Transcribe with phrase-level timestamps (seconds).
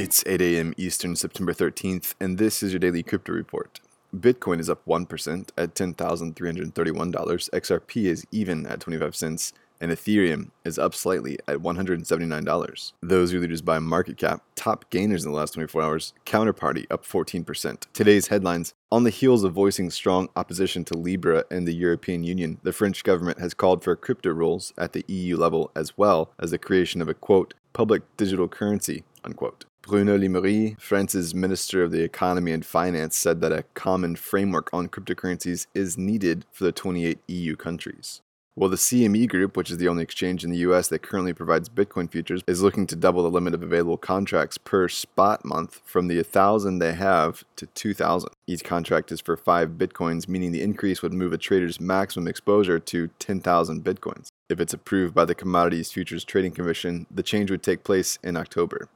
[0.00, 0.72] It's 8 a.m.
[0.78, 3.80] Eastern, September 13th, and this is your daily crypto report.
[4.16, 10.78] Bitcoin is up 1% at $10,331, XRP is even at 25 cents, and Ethereum is
[10.78, 12.92] up slightly at $179.
[13.02, 17.04] Those are leaders by market cap, top gainers in the last 24 hours, Counterparty up
[17.04, 17.84] 14%.
[17.92, 22.58] Today's headlines On the heels of voicing strong opposition to Libra and the European Union,
[22.62, 26.52] the French government has called for crypto rules at the EU level as well as
[26.52, 29.66] the creation of a quote, public digital currency, unquote.
[29.90, 34.86] Bruno Maire, France's Minister of the Economy and Finance, said that a common framework on
[34.88, 38.20] cryptocurrencies is needed for the 28 EU countries.
[38.54, 41.68] Well, the CME Group, which is the only exchange in the US that currently provides
[41.68, 46.06] Bitcoin futures, is looking to double the limit of available contracts per spot month from
[46.06, 48.30] the 1,000 they have to 2,000.
[48.46, 52.78] Each contract is for 5 Bitcoins, meaning the increase would move a trader's maximum exposure
[52.78, 54.28] to 10,000 Bitcoins.
[54.48, 58.36] If it's approved by the Commodities Futures Trading Commission, the change would take place in
[58.36, 58.88] October.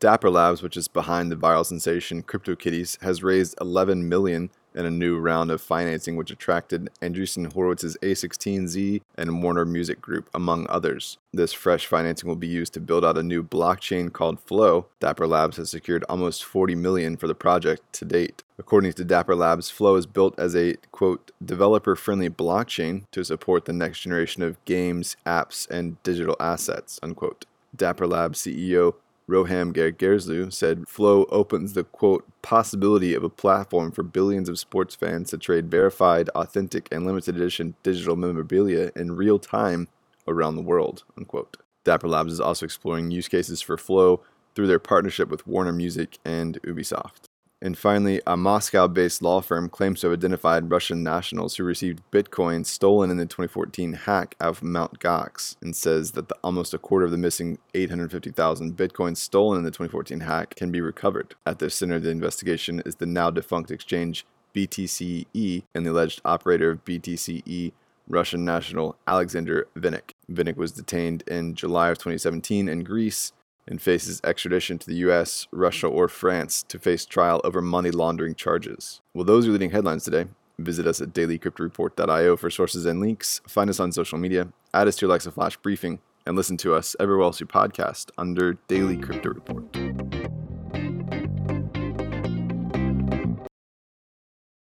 [0.00, 4.90] Dapper Labs, which is behind the viral sensation CryptoKitties, has raised 11 million in a
[4.92, 11.18] new round of financing which attracted Andreessen Horowitz's A16Z and Warner Music Group, among others.
[11.32, 14.86] This fresh financing will be used to build out a new blockchain called Flow.
[15.00, 18.44] Dapper Labs has secured almost 40 million for the project to date.
[18.56, 23.72] According to Dapper Labs, Flow is built as a quote developer-friendly blockchain to support the
[23.72, 27.46] next generation of games, apps, and digital assets, unquote.
[27.74, 28.94] Dapper Labs CEO
[29.28, 34.94] Roham Gharegozlou said Flow opens the quote possibility of a platform for billions of sports
[34.94, 39.88] fans to trade verified, authentic, and limited edition digital memorabilia in real time
[40.26, 41.04] around the world.
[41.16, 41.58] Unquote.
[41.84, 44.22] Dapper Labs is also exploring use cases for Flow
[44.54, 47.27] through their partnership with Warner Music and Ubisoft.
[47.60, 52.02] And finally, a Moscow based law firm claims to have identified Russian nationals who received
[52.12, 55.00] Bitcoin stolen in the 2014 hack of Mt.
[55.00, 59.64] Gox and says that the, almost a quarter of the missing 850,000 Bitcoins stolen in
[59.64, 61.34] the 2014 hack can be recovered.
[61.44, 64.24] At the center of the investigation is the now defunct exchange
[64.54, 67.72] BTCE and the alleged operator of BTCE,
[68.08, 70.12] Russian national Alexander Vinnik.
[70.30, 73.32] Vinnik was detained in July of 2017 in Greece
[73.68, 78.34] and faces extradition to the US, Russia, or France to face trial over money laundering
[78.34, 79.00] charges.
[79.14, 80.26] Well, those are leading headlines today.
[80.58, 83.40] Visit us at dailycryptoreport.io for sources and links.
[83.46, 86.74] Find us on social media, add us to your Alexa Flash briefing, and listen to
[86.74, 89.97] us everywhere else you podcast under Daily Crypto Report.